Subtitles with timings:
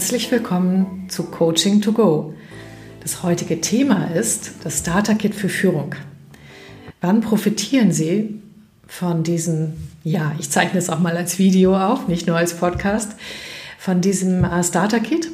[0.00, 2.32] herzlich willkommen zu Coaching to Go.
[3.02, 5.94] Das heutige Thema ist das Starter Kit für Führung.
[7.02, 8.40] Wann profitieren Sie
[8.86, 13.12] von diesem, ja, ich zeichne es auch mal als Video auf, nicht nur als Podcast,
[13.78, 15.28] von diesem äh, Starter Kit?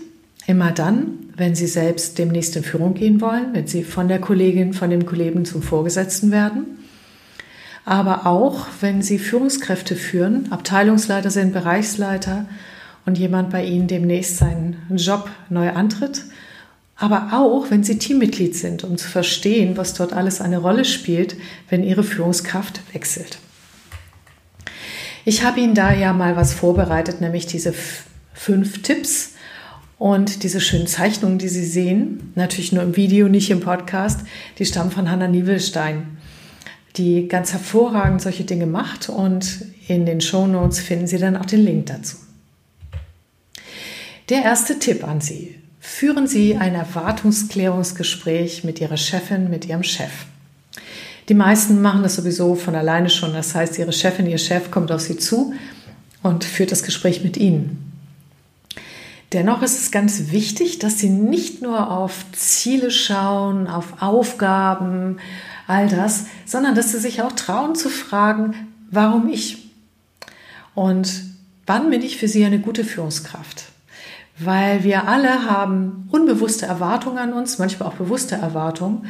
[0.49, 4.73] Immer dann, wenn Sie selbst demnächst in Führung gehen wollen, wenn Sie von der Kollegin,
[4.73, 6.85] von dem Kollegen zum Vorgesetzten werden.
[7.85, 12.47] Aber auch, wenn Sie Führungskräfte führen, Abteilungsleiter sind, Bereichsleiter
[13.07, 16.25] und jemand bei Ihnen demnächst seinen Job neu antritt.
[16.97, 21.37] Aber auch, wenn Sie Teammitglied sind, um zu verstehen, was dort alles eine Rolle spielt,
[21.69, 23.39] wenn Ihre Führungskraft wechselt.
[25.25, 27.75] Ich habe Ihnen da ja mal was vorbereitet, nämlich diese
[28.33, 29.35] fünf Tipps
[29.99, 34.21] und diese schönen Zeichnungen, die Sie sehen, natürlich nur im Video, nicht im Podcast,
[34.59, 36.19] die stammen von Hanna Nievelstein,
[36.97, 41.47] die ganz hervorragend solche Dinge macht und in den Show Notes finden Sie dann auch
[41.47, 42.17] den Link dazu.
[44.29, 45.55] Der erste Tipp an Sie.
[45.79, 50.11] Führen Sie ein Erwartungsklärungsgespräch mit Ihrer Chefin, mit Ihrem Chef.
[51.29, 53.35] Die meisten machen das sowieso von alleine schon.
[53.35, 55.55] Das heißt, Ihre Chefin, Ihr Chef kommt auf Sie zu
[56.25, 57.93] und führt das Gespräch mit Ihnen.
[59.33, 65.19] Dennoch ist es ganz wichtig, dass Sie nicht nur auf Ziele schauen, auf Aufgaben,
[65.69, 68.55] all das, sondern dass Sie sich auch trauen zu fragen,
[68.91, 69.71] warum ich?
[70.75, 71.23] Und
[71.65, 73.66] wann bin ich für Sie eine gute Führungskraft?
[74.39, 79.07] Weil wir alle haben unbewusste Erwartungen an uns, manchmal auch bewusste Erwartungen.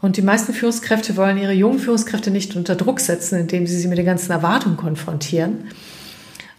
[0.00, 3.88] Und die meisten Führungskräfte wollen ihre jungen Führungskräfte nicht unter Druck setzen, indem sie sie
[3.88, 5.64] mit den ganzen Erwartungen konfrontieren.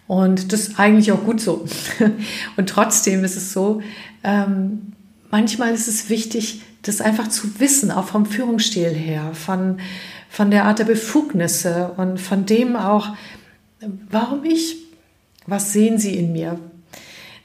[0.06, 1.64] Und das ist eigentlich auch gut so.
[2.56, 3.82] Und trotzdem ist es so,
[4.24, 4.92] ähm,
[5.30, 9.78] manchmal ist es wichtig, das einfach zu wissen, auch vom Führungsstil her, von,
[10.30, 13.14] von der Art der Befugnisse und von dem auch,
[14.10, 14.76] warum ich,
[15.46, 16.58] was sehen Sie in mir,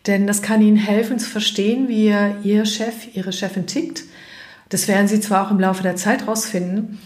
[0.08, 2.14] denn das kann Ihnen helfen zu verstehen, wie
[2.44, 4.04] Ihr Chef, Ihre Chefin tickt.
[4.70, 7.00] Das werden Sie zwar auch im Laufe der Zeit rausfinden,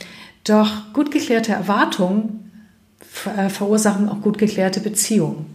[0.43, 2.45] doch gut geklärte Erwartungen
[3.37, 5.45] äh, verursachen auch gut geklärte Beziehungen.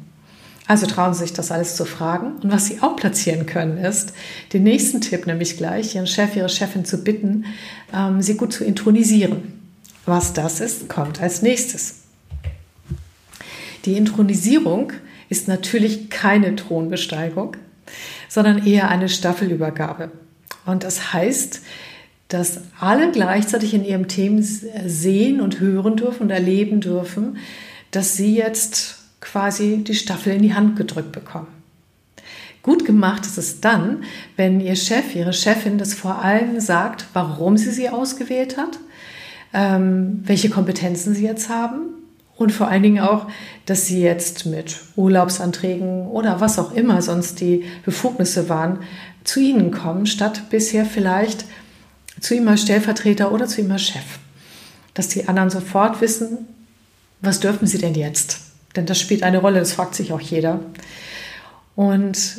[0.66, 2.36] Also trauen Sie sich das alles zu fragen.
[2.42, 4.12] Und was Sie auch platzieren können, ist
[4.52, 7.44] den nächsten Tipp, nämlich gleich Ihren Chef, Ihre Chefin zu bitten,
[7.92, 9.60] ähm, Sie gut zu intronisieren.
[10.06, 12.02] Was das ist, kommt als nächstes.
[13.84, 14.92] Die Intronisierung
[15.30, 17.56] ist natürlich keine Thronbesteigung,
[18.28, 20.10] sondern eher eine Staffelübergabe.
[20.66, 21.62] Und das heißt,
[22.28, 27.38] dass alle gleichzeitig in ihrem Team sehen und hören dürfen und erleben dürfen,
[27.92, 31.48] dass sie jetzt quasi die Staffel in die Hand gedrückt bekommen.
[32.62, 34.04] Gut gemacht ist es dann,
[34.36, 38.78] wenn Ihr Chef, Ihre Chefin das vor allem sagt, warum sie sie ausgewählt hat,
[39.54, 41.99] ähm, welche Kompetenzen sie jetzt haben
[42.40, 43.26] und vor allen Dingen auch,
[43.66, 48.78] dass sie jetzt mit Urlaubsanträgen oder was auch immer sonst die Befugnisse waren,
[49.24, 51.44] zu ihnen kommen, statt bisher vielleicht
[52.18, 54.18] zu ihm als Stellvertreter oder zu ihm als Chef.
[54.94, 56.48] Dass die anderen sofort wissen,
[57.20, 58.40] was dürfen sie denn jetzt?
[58.74, 60.60] Denn das spielt eine Rolle, das fragt sich auch jeder.
[61.76, 62.38] Und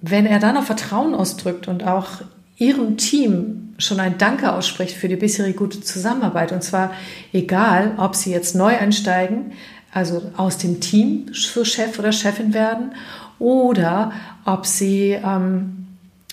[0.00, 2.22] wenn er dann auch Vertrauen ausdrückt und auch
[2.60, 6.52] ihrem Team schon ein Danke ausspricht für die bisherige gute Zusammenarbeit.
[6.52, 6.92] Und zwar
[7.32, 9.52] egal, ob sie jetzt neu einsteigen,
[9.92, 12.92] also aus dem Team zu Chef oder Chefin werden,
[13.38, 14.12] oder
[14.44, 15.86] ob sie ähm,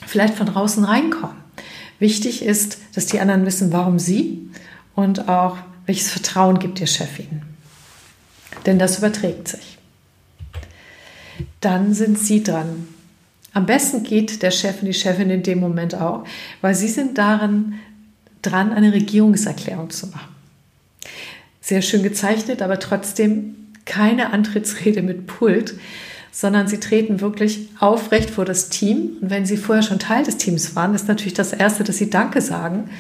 [0.06, 1.38] vielleicht von draußen reinkommen.
[2.00, 4.50] Wichtig ist, dass die anderen wissen, warum sie
[4.94, 7.44] und auch welches Vertrauen gibt ihr Chef ihnen.
[8.66, 9.78] Denn das überträgt sich.
[11.62, 12.88] Dann sind sie dran.
[13.58, 16.26] Am besten geht der Chef und die Chefin in dem Moment auch,
[16.62, 17.74] weil sie sind daran
[18.44, 20.36] dran, eine Regierungserklärung zu machen.
[21.60, 25.74] Sehr schön gezeichnet, aber trotzdem keine Antrittsrede mit Pult,
[26.32, 29.18] sondern sie treten wirklich aufrecht vor das Team.
[29.22, 32.12] Und wenn sie vorher schon Teil des Teams waren, ist natürlich das Erste, dass sie
[32.12, 32.92] Danke sagen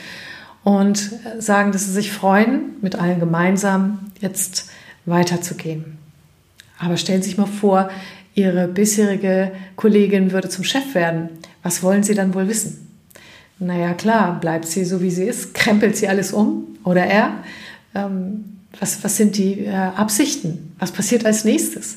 [0.63, 4.71] und sagen, dass sie sich freuen, mit allen gemeinsam jetzt
[5.05, 5.99] weiterzugehen.
[6.79, 7.89] Aber stellen Sie sich mal vor,
[8.37, 11.29] Ihre bisherige Kollegin würde zum Chef werden.
[11.63, 12.87] Was wollen Sie dann wohl wissen?
[13.57, 17.43] Naja, klar, bleibt sie so, wie sie ist, krempelt sie alles um oder er.
[17.95, 20.75] Ähm, was, was sind die äh, Absichten?
[20.77, 21.95] Was passiert als nächstes?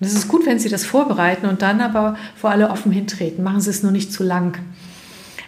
[0.00, 3.44] Und es ist gut, wenn Sie das vorbereiten und dann aber vor alle offen hintreten.
[3.44, 4.58] Machen Sie es nur nicht zu lang.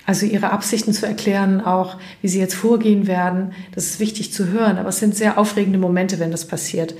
[0.05, 4.49] Also Ihre Absichten zu erklären, auch wie Sie jetzt vorgehen werden, das ist wichtig zu
[4.49, 4.77] hören.
[4.79, 6.95] Aber es sind sehr aufregende Momente, wenn das passiert.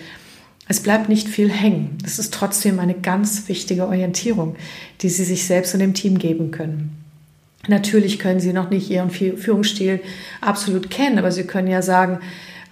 [0.69, 1.97] Es bleibt nicht viel hängen.
[2.05, 4.57] Es ist trotzdem eine ganz wichtige Orientierung,
[5.01, 6.95] die Sie sich selbst und dem Team geben können.
[7.67, 10.01] Natürlich können Sie noch nicht Ihren Führungsstil
[10.41, 12.21] absolut kennen, aber Sie können ja sagen,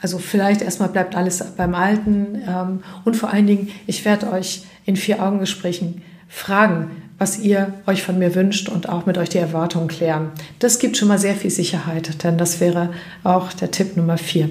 [0.02, 4.64] also vielleicht erstmal bleibt alles beim Alten ähm, und vor allen Dingen, ich werde euch
[4.84, 9.38] in vier Augengesprächen fragen, was ihr euch von mir wünscht und auch mit euch die
[9.38, 10.32] Erwartungen klären.
[10.58, 12.92] Das gibt schon mal sehr viel Sicherheit, denn das wäre
[13.24, 14.50] auch der Tipp Nummer vier.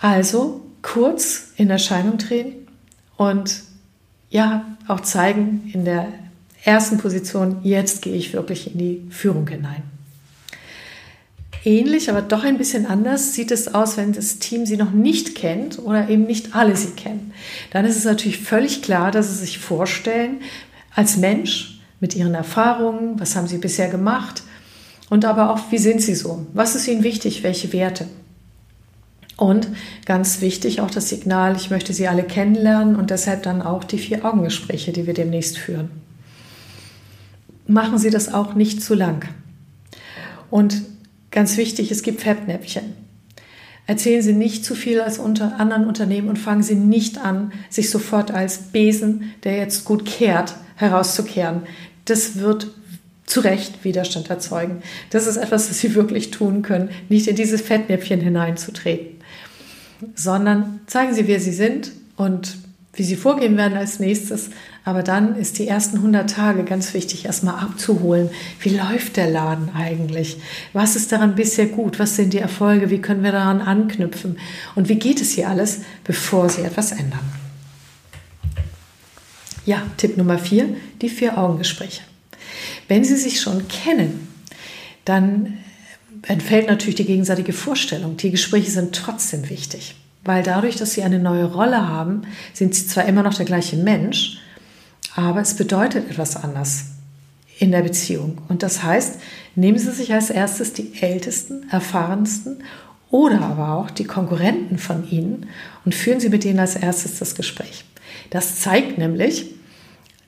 [0.00, 2.68] Also kurz in Erscheinung treten
[3.16, 3.62] und
[4.30, 6.08] ja, auch zeigen in der
[6.62, 9.82] ersten Position, jetzt gehe ich wirklich in die Führung hinein.
[11.64, 15.34] Ähnlich, aber doch ein bisschen anders sieht es aus, wenn das Team sie noch nicht
[15.34, 17.32] kennt oder eben nicht alle sie kennen.
[17.70, 20.42] Dann ist es natürlich völlig klar, dass sie sich vorstellen,
[20.94, 24.42] als Mensch mit ihren Erfahrungen, was haben sie bisher gemacht
[25.08, 26.46] und aber auch, wie sind sie so?
[26.52, 27.42] Was ist ihnen wichtig?
[27.42, 28.06] Welche Werte?
[29.36, 29.68] Und
[30.06, 33.98] ganz wichtig auch das Signal, ich möchte Sie alle kennenlernen und deshalb dann auch die
[33.98, 35.90] vier Augengespräche, die wir demnächst führen.
[37.66, 39.24] Machen Sie das auch nicht zu lang.
[40.50, 40.82] Und
[41.30, 42.94] ganz wichtig, es gibt Fettnäpfchen.
[43.86, 47.90] Erzählen Sie nicht zu viel als unter anderen Unternehmen und fangen Sie nicht an, sich
[47.90, 51.62] sofort als Besen, der jetzt gut kehrt, herauszukehren.
[52.04, 52.68] Das wird
[53.26, 54.82] zu Recht Widerstand erzeugen.
[55.10, 59.13] Das ist etwas, was Sie wirklich tun können, nicht in dieses Fettnäpfchen hineinzutreten
[60.14, 62.56] sondern zeigen Sie, wer Sie sind und
[62.96, 64.50] wie Sie vorgehen werden als nächstes.
[64.84, 68.30] Aber dann ist die ersten 100 Tage ganz wichtig, erstmal abzuholen.
[68.60, 70.36] Wie läuft der Laden eigentlich?
[70.72, 71.98] Was ist daran bisher gut?
[71.98, 72.90] Was sind die Erfolge?
[72.90, 74.38] Wie können wir daran anknüpfen?
[74.74, 77.32] Und wie geht es hier alles, bevor Sie etwas ändern?
[79.64, 82.02] Ja, Tipp Nummer vier, die Vier-Augen-Gespräche.
[82.86, 84.28] Wenn Sie sich schon kennen,
[85.06, 85.58] dann
[86.26, 88.16] entfällt natürlich die gegenseitige Vorstellung.
[88.16, 89.94] Die Gespräche sind trotzdem wichtig,
[90.24, 92.22] weil dadurch, dass sie eine neue Rolle haben,
[92.52, 94.38] sind sie zwar immer noch der gleiche Mensch,
[95.14, 96.86] aber es bedeutet etwas anders
[97.58, 98.38] in der Beziehung.
[98.48, 99.20] Und das heißt,
[99.54, 102.64] nehmen Sie sich als erstes die ältesten, erfahrensten
[103.10, 105.46] oder aber auch die Konkurrenten von Ihnen
[105.84, 107.84] und führen Sie mit denen als erstes das Gespräch.
[108.30, 109.46] Das zeigt nämlich,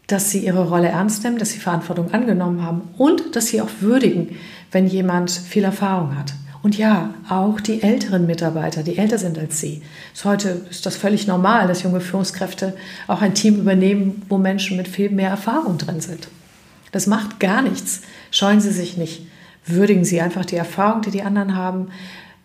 [0.06, 3.70] dass Sie Ihre Rolle ernst nehmen, dass Sie Verantwortung angenommen haben und dass Sie auch
[3.80, 4.36] würdigen,
[4.70, 6.34] wenn jemand viel Erfahrung hat.
[6.62, 9.82] Und ja, auch die älteren Mitarbeiter, die älter sind als Sie.
[10.24, 12.74] Heute ist das völlig normal, dass junge Führungskräfte
[13.06, 16.28] auch ein Team übernehmen, wo Menschen mit viel mehr Erfahrung drin sind.
[16.92, 18.02] Das macht gar nichts.
[18.30, 19.26] Scheuen Sie sich nicht.
[19.64, 21.88] Würdigen Sie einfach die Erfahrung, die die anderen haben.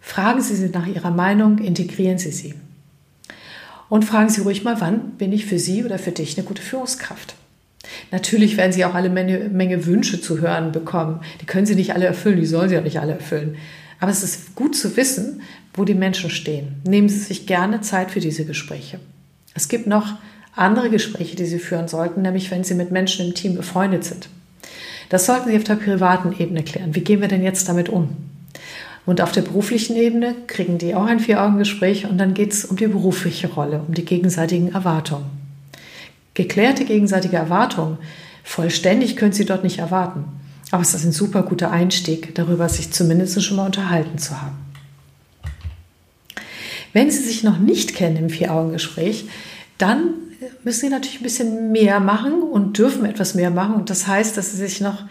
[0.01, 2.55] Fragen Sie sie nach ihrer Meinung, integrieren Sie sie.
[3.87, 6.61] Und fragen Sie ruhig mal, wann bin ich für Sie oder für dich eine gute
[6.61, 7.35] Führungskraft?
[8.11, 11.21] Natürlich werden Sie auch alle Menge, Menge Wünsche zu hören bekommen.
[11.41, 13.55] Die können Sie nicht alle erfüllen, die sollen Sie auch nicht alle erfüllen.
[13.99, 15.41] Aber es ist gut zu wissen,
[15.73, 16.81] wo die Menschen stehen.
[16.85, 18.99] Nehmen Sie sich gerne Zeit für diese Gespräche.
[19.53, 20.15] Es gibt noch
[20.55, 24.27] andere Gespräche, die Sie führen sollten, nämlich wenn Sie mit Menschen im Team befreundet sind.
[25.09, 26.95] Das sollten Sie auf der privaten Ebene klären.
[26.95, 28.09] Wie gehen wir denn jetzt damit um?
[29.05, 32.77] Und auf der beruflichen Ebene kriegen die auch ein Vier-Augen-Gespräch und dann geht es um
[32.77, 35.40] die berufliche Rolle, um die gegenseitigen Erwartungen
[36.33, 37.97] geklärte gegenseitige Erwartungen.
[38.43, 40.25] Vollständig können Sie dort nicht erwarten.
[40.71, 44.55] Aber es ist ein super guter Einstieg, darüber sich zumindest schon mal unterhalten zu haben.
[46.93, 49.25] Wenn Sie sich noch nicht kennen im Vier-Augen-Gespräch,
[49.77, 50.13] dann
[50.63, 53.75] müssen Sie natürlich ein bisschen mehr machen und dürfen etwas mehr machen.
[53.75, 55.03] Und das heißt, dass Sie sich noch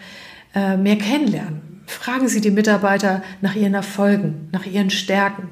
[0.55, 1.81] äh, mehr kennenlernen.
[1.85, 5.49] Fragen Sie die Mitarbeiter nach ihren Erfolgen, nach ihren Stärken,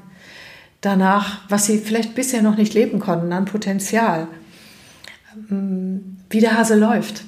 [0.81, 4.27] danach, was sie vielleicht bisher noch nicht leben konnten an Potenzial
[6.29, 7.23] wie der Hase läuft,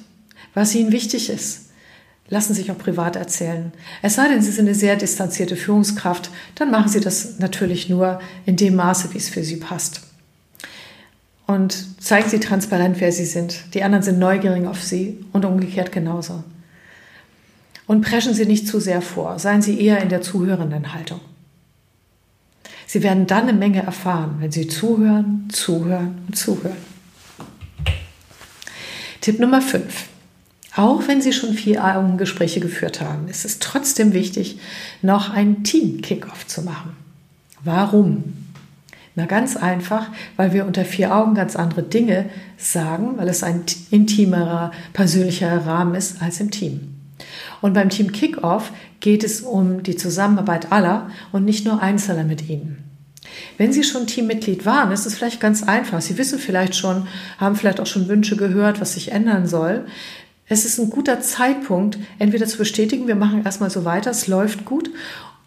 [0.54, 1.70] was ihnen wichtig ist.
[2.28, 3.72] Lassen sich auch privat erzählen.
[4.00, 8.20] Es sei denn, Sie sind eine sehr distanzierte Führungskraft, dann machen Sie das natürlich nur
[8.46, 10.02] in dem Maße, wie es für Sie passt.
[11.46, 13.74] Und zeigen Sie transparent, wer Sie sind.
[13.74, 16.42] Die anderen sind neugierig auf Sie und umgekehrt genauso.
[17.86, 19.38] Und preschen Sie nicht zu sehr vor.
[19.38, 21.20] Seien Sie eher in der zuhörenden Haltung.
[22.86, 26.91] Sie werden dann eine Menge erfahren, wenn Sie zuhören, zuhören und zuhören.
[29.22, 30.08] Tipp Nummer 5.
[30.74, 34.58] Auch wenn Sie schon vier Augengespräche geführt haben, ist es trotzdem wichtig,
[35.00, 36.96] noch einen Team-Kickoff zu machen.
[37.62, 38.24] Warum?
[39.14, 43.62] Na ganz einfach, weil wir unter vier Augen ganz andere Dinge sagen, weil es ein
[43.92, 46.96] intimerer, persönlicher Rahmen ist als im Team.
[47.60, 52.48] Und beim Team Kickoff geht es um die Zusammenarbeit aller und nicht nur Einzelner mit
[52.48, 52.91] ihnen.
[53.58, 56.00] Wenn Sie schon Teammitglied waren, ist es vielleicht ganz einfach.
[56.00, 57.06] Sie wissen vielleicht schon,
[57.38, 59.86] haben vielleicht auch schon Wünsche gehört, was sich ändern soll.
[60.48, 64.64] Es ist ein guter Zeitpunkt, entweder zu bestätigen, wir machen erstmal so weiter, es läuft
[64.64, 64.90] gut,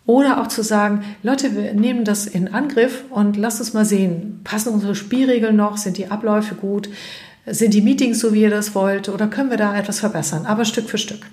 [0.06, 4.42] oder auch zu sagen, Leute, wir nehmen das in Angriff und lasst uns mal sehen,
[4.44, 6.90] passen unsere Spielregeln noch, sind die Abläufe gut,
[7.46, 10.66] sind die Meetings so, wie ihr das wollt, oder können wir da etwas verbessern, aber
[10.66, 11.26] Stück für Stück.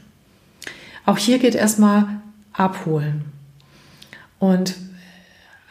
[1.04, 2.20] Auch hier geht erstmal
[2.52, 3.24] abholen.
[4.38, 4.74] Und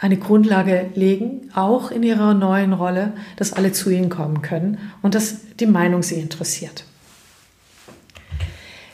[0.01, 5.13] eine Grundlage legen, auch in ihrer neuen Rolle, dass alle zu ihnen kommen können und
[5.13, 6.85] dass die Meinung sie interessiert.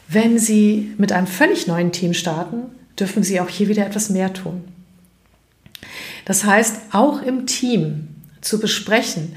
[0.09, 2.63] Wenn Sie mit einem völlig neuen Team starten,
[2.99, 4.63] dürfen Sie auch hier wieder etwas mehr tun.
[6.25, 8.09] Das heißt, auch im Team
[8.41, 9.35] zu besprechen,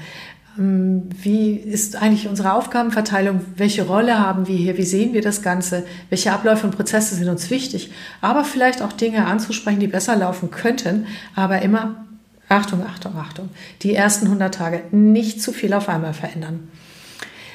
[0.61, 3.41] wie ist eigentlich unsere Aufgabenverteilung?
[3.55, 4.77] Welche Rolle haben wir hier?
[4.77, 5.85] Wie sehen wir das Ganze?
[6.09, 7.91] Welche Abläufe und Prozesse sind uns wichtig?
[8.21, 12.05] Aber vielleicht auch Dinge anzusprechen, die besser laufen könnten, aber immer,
[12.49, 13.49] Achtung, Achtung, Achtung,
[13.81, 16.67] die ersten 100 Tage nicht zu viel auf einmal verändern,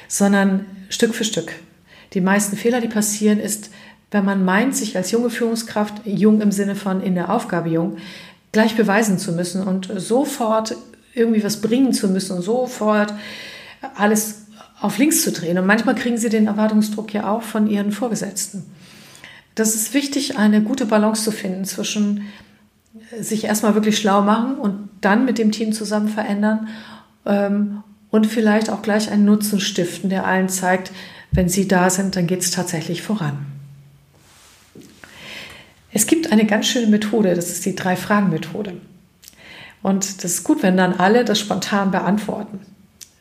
[0.07, 1.53] sondern Stück für Stück.
[2.13, 3.69] Die meisten Fehler, die passieren, ist,
[4.11, 7.97] wenn man meint, sich als junge Führungskraft, jung im Sinne von in der Aufgabe jung,
[8.51, 10.75] gleich beweisen zu müssen und sofort
[11.17, 13.13] irgendwie was bringen zu müssen und sofort
[13.95, 14.45] alles
[14.79, 15.57] auf links zu drehen.
[15.57, 18.63] Und manchmal kriegen sie den Erwartungsdruck ja auch von ihren Vorgesetzten.
[19.55, 22.27] Das ist wichtig, eine gute Balance zu finden zwischen
[23.19, 26.67] sich erstmal wirklich schlau machen und dann mit dem Team zusammen verändern
[27.25, 30.91] ähm, und vielleicht auch gleich einen Nutzen stiften, der allen zeigt,
[31.31, 33.37] wenn sie da sind, dann geht es tatsächlich voran.
[35.91, 38.73] Es gibt eine ganz schöne Methode, das ist die Drei-Fragen-Methode.
[39.87, 42.59] Und das ist gut, wenn dann alle das spontan beantworten.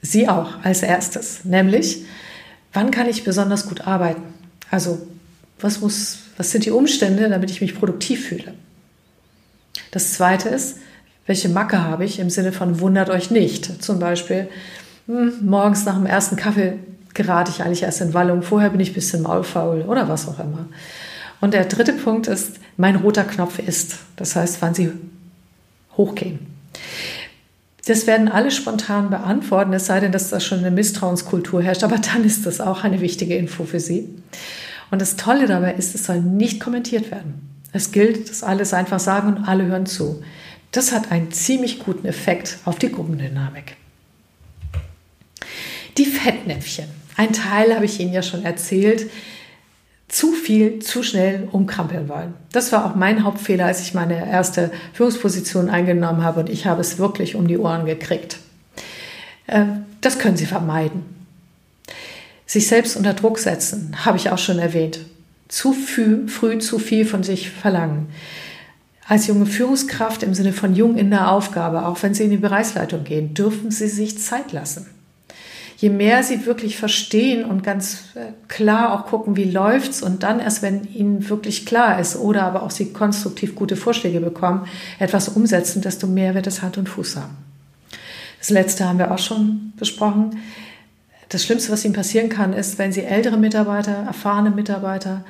[0.02, 2.04] Sie auch als erstes, nämlich,
[2.72, 4.22] wann kann ich besonders gut arbeiten?
[4.68, 4.98] Also,
[5.60, 8.52] was, muss, was sind die Umstände, damit ich mich produktiv fühle?
[9.92, 10.78] Das zweite ist,
[11.26, 13.80] welche Macke habe ich im Sinne von wundert euch nicht?
[13.80, 14.48] Zum Beispiel,
[15.06, 16.80] hm, morgens nach dem ersten Kaffee
[17.14, 20.40] gerate ich eigentlich erst in Wallung, vorher bin ich ein bisschen maulfaul oder was auch
[20.40, 20.66] immer.
[21.40, 23.98] Und der dritte Punkt ist, mein roter Knopf ist.
[24.16, 24.90] Das heißt, wann Sie
[25.96, 26.55] hochgehen.
[27.86, 31.98] Das werden alle spontan beantworten, es sei denn, dass da schon eine Misstrauenskultur herrscht, aber
[31.98, 34.08] dann ist das auch eine wichtige Info für Sie.
[34.90, 37.48] Und das Tolle dabei ist, es soll nicht kommentiert werden.
[37.72, 40.22] Es gilt, dass alles einfach sagen und alle hören zu.
[40.72, 43.76] Das hat einen ziemlich guten Effekt auf die Gruppendynamik.
[45.96, 46.86] Die Fettnäpfchen.
[47.16, 49.10] Ein Teil habe ich Ihnen ja schon erzählt
[50.08, 52.34] zu viel, zu schnell umkrampeln wollen.
[52.52, 56.80] Das war auch mein Hauptfehler, als ich meine erste Führungsposition eingenommen habe und ich habe
[56.80, 58.38] es wirklich um die Ohren gekriegt.
[59.46, 59.64] Äh,
[60.00, 61.04] das können Sie vermeiden.
[62.46, 65.00] Sich selbst unter Druck setzen, habe ich auch schon erwähnt.
[65.48, 68.08] Zu früh, früh zu viel von sich verlangen.
[69.08, 72.36] Als junge Führungskraft im Sinne von jung in der Aufgabe, auch wenn Sie in die
[72.36, 74.86] Bereichsleitung gehen, dürfen Sie sich Zeit lassen
[75.76, 80.40] je mehr sie wirklich verstehen und ganz äh, klar auch gucken, wie läuft's und dann
[80.40, 84.66] erst, wenn ihnen wirklich klar ist oder aber auch sie konstruktiv gute Vorschläge bekommen,
[84.98, 87.36] etwas umsetzen, desto mehr wird es Hand und Fuß haben.
[88.38, 90.38] Das letzte haben wir auch schon besprochen.
[91.28, 95.24] Das Schlimmste, was ihnen passieren kann, ist, wenn sie ältere Mitarbeiter, erfahrene Mitarbeiter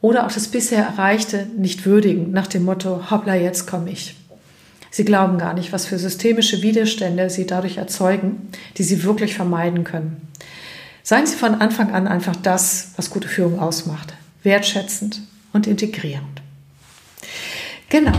[0.00, 4.19] oder auch das bisher Erreichte nicht würdigen, nach dem Motto, hoppla, jetzt komme ich.
[4.90, 9.84] Sie glauben gar nicht, was für systemische Widerstände sie dadurch erzeugen, die sie wirklich vermeiden
[9.84, 10.28] können.
[11.02, 14.14] Seien Sie von Anfang an einfach das, was gute Führung ausmacht.
[14.42, 15.20] Wertschätzend
[15.52, 16.42] und integrierend.
[17.88, 18.18] Genau.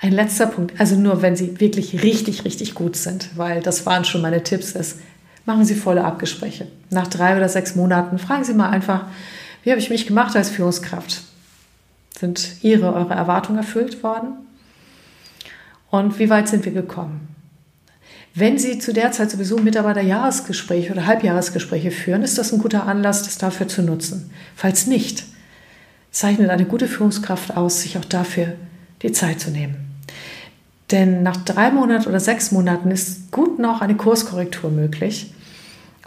[0.00, 4.04] Ein letzter Punkt, also nur wenn Sie wirklich richtig, richtig gut sind, weil das waren
[4.04, 4.98] schon meine Tipps, ist,
[5.46, 6.66] machen Sie volle Abgespräche.
[6.90, 9.06] Nach drei oder sechs Monaten fragen Sie mal einfach,
[9.62, 11.22] wie habe ich mich gemacht als Führungskraft?
[12.18, 14.34] Sind Ihre, eure Erwartungen erfüllt worden?
[15.94, 17.28] Und wie weit sind wir gekommen.
[18.34, 23.22] Wenn Sie zu der Zeit sowieso Mitarbeiterjahresgespräche oder Halbjahresgespräche führen, ist das ein guter Anlass,
[23.22, 24.32] das dafür zu nutzen.
[24.56, 25.24] Falls nicht,
[26.10, 28.54] zeichnet eine gute Führungskraft aus, sich auch dafür
[29.02, 29.76] die Zeit zu nehmen.
[30.90, 35.32] Denn nach drei Monaten oder sechs Monaten ist gut noch eine Kurskorrektur möglich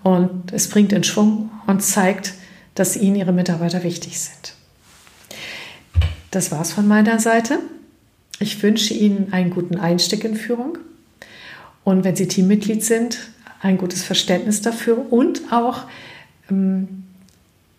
[0.03, 2.33] und es bringt in Schwung und zeigt,
[2.75, 4.53] dass Ihnen Ihre Mitarbeiter wichtig sind.
[6.31, 7.59] Das war's von meiner Seite.
[8.39, 10.77] Ich wünsche Ihnen einen guten Einstieg in Führung
[11.83, 13.19] und wenn Sie Teammitglied sind,
[13.61, 15.83] ein gutes Verständnis dafür und auch
[16.49, 17.03] ähm,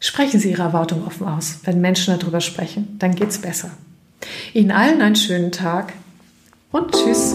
[0.00, 1.60] sprechen Sie Ihre Erwartungen offen aus.
[1.64, 3.70] Wenn Menschen darüber sprechen, dann geht es besser.
[4.52, 5.92] Ihnen allen einen schönen Tag
[6.72, 7.34] und tschüss.